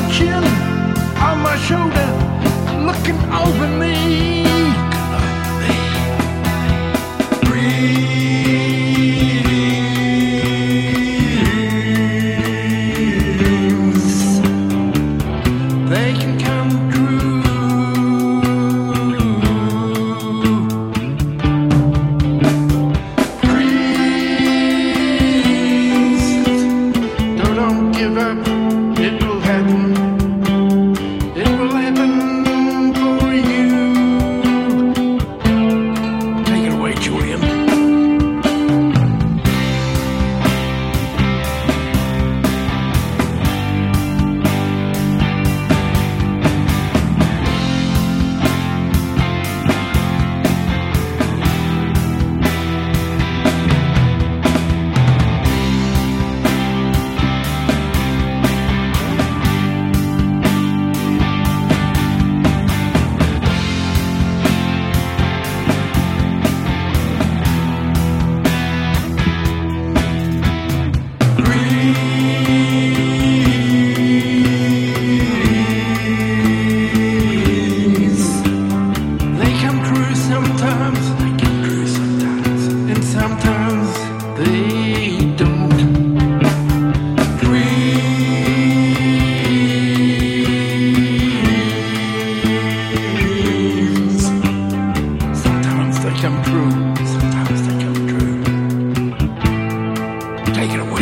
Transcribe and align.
your 0.00 0.10
chin 0.10 0.44
on 1.18 1.38
my 1.40 1.56
shoulder, 1.56 2.08
looking 2.84 3.18
over 3.32 3.68
me. 3.78 4.85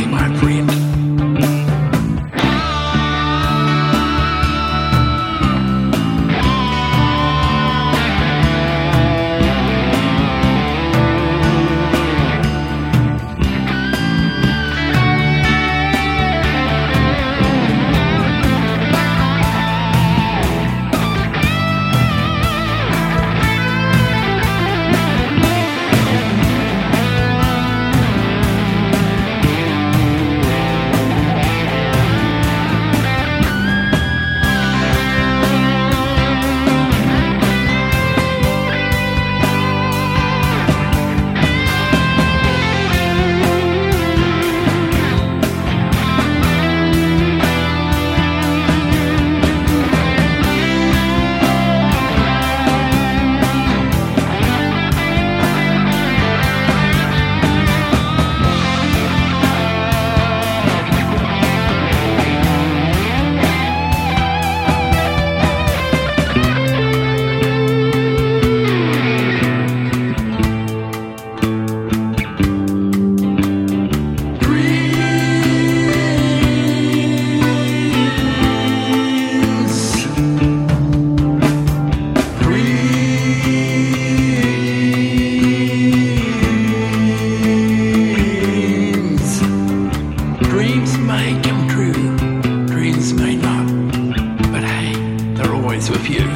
My 0.07 0.37
friend. 0.39 0.84
Come 91.43 91.67
true, 91.69 92.17
dreams 92.67 93.15
may 93.15 93.37
not. 93.37 93.67
But 94.53 94.63
hey, 94.63 94.93
they're 95.35 95.55
always 95.55 95.89
with 95.89 96.09
you. 96.11 96.27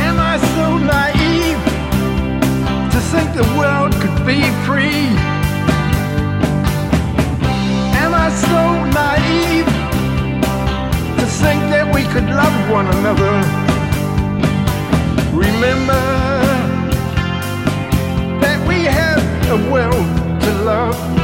Am 0.00 0.16
I 0.18 0.38
so 0.56 0.78
naive 0.78 1.60
to 2.92 3.00
think 3.12 3.34
the 3.34 3.44
world 3.58 3.92
could 4.00 4.18
be 4.24 4.40
free? 4.64 5.04
Am 8.02 8.14
I 8.14 8.30
so 8.30 8.62
naive 9.00 9.66
to 11.18 11.26
think 11.26 11.60
that 11.74 11.86
we 11.94 12.04
could 12.04 12.28
love 12.40 12.56
one 12.70 12.86
another? 12.86 13.34
Remember 15.36 16.04
that 18.40 18.66
we 18.66 18.84
have 18.84 19.22
a 19.50 19.70
world 19.70 20.40
to 20.40 20.52
love 20.64 21.23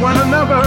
one 0.00 0.16
another. 0.18 0.65